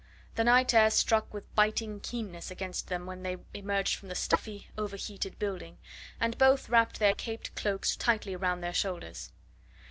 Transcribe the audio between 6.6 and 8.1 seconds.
wrapped their caped cloaks